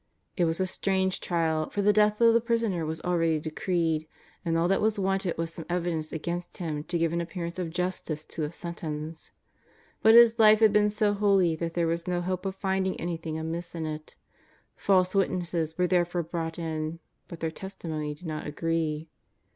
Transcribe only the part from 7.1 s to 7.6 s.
an appearance